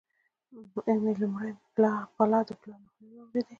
[1.03, 2.55] مي لومړی پلا د پلار له
[2.91, 3.41] خولې واروېدې،